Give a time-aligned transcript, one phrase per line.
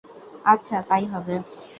[0.45, 1.35] আচ্ছা, তাই হবে!